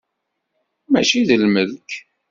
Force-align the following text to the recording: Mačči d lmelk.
Mačči 0.91 1.21
d 1.27 1.29
lmelk. 1.41 1.91